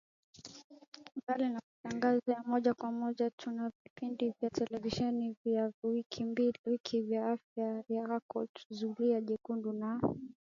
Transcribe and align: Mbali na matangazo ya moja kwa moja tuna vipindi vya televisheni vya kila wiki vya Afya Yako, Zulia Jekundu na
Mbali 1.17 1.49
na 1.49 1.61
matangazo 1.71 2.31
ya 2.31 2.43
moja 2.43 2.73
kwa 2.73 2.91
moja 2.91 3.29
tuna 3.29 3.69
vipindi 3.83 4.33
vya 4.41 4.49
televisheni 4.49 5.35
vya 5.45 5.71
kila 6.09 6.51
wiki 6.65 7.01
vya 7.01 7.31
Afya 7.31 7.83
Yako, 7.89 8.47
Zulia 8.69 9.21
Jekundu 9.21 9.73
na 9.73 10.01